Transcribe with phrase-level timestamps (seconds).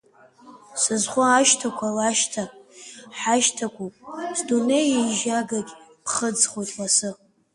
[0.81, 3.93] Сызху ашьҭақәа лашьҭа-ҳәашьҭақәоуп,
[4.37, 5.71] сдунеи еижьагагь
[6.05, 7.09] ԥхыӡхоит лассы.